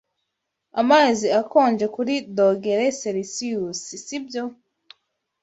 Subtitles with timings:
[0.81, 4.43] Amazi akonja kuri dogere selisiyusi, sibyo?